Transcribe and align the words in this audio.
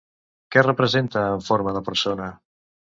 Què 0.55 0.63
representa, 0.67 1.27
en 1.37 1.47
forma 1.51 1.77
de 1.79 1.87
persona? 1.93 2.35